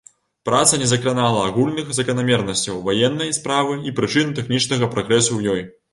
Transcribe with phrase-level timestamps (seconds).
[0.47, 5.61] Праца не закранала агульных заканамернасцяў ваеннай справы і прычын тэхнічнага прагрэсу ў ёй.